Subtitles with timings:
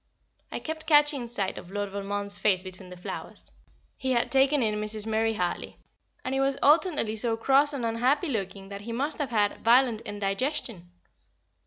[0.51, 3.45] I kept catching sight of Lord Valmond's face between the flowers
[3.95, 5.05] he had taken in Mrs.
[5.05, 5.77] Murray Hartley
[6.25, 10.01] and it was alternately so cross and unhappy looking, that he must have had violent
[10.01, 10.89] indigestion.